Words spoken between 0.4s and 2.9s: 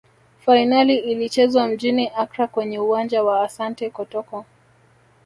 fainali ilichezwa mjini accra kwenye